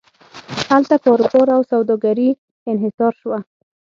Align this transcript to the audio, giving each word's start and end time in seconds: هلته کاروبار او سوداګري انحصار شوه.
هلته 0.69 0.95
کاروبار 1.05 1.47
او 1.55 1.61
سوداګري 1.71 2.29
انحصار 2.71 3.13
شوه. 3.21 3.39